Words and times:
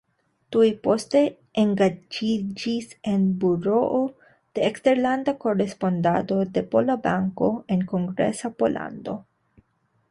Tuj 0.53 0.67
poste 0.85 1.19
engaĝiĝis 1.63 2.89
en 3.11 3.27
buroo 3.45 4.01
de 4.57 4.65
eksterlanda 4.71 5.37
korespondado 5.45 6.41
de 6.57 6.67
Pola 6.75 6.99
Banko 7.09 7.53
en 7.77 7.87
Kongresa 7.95 8.55
Pollando. 8.63 9.19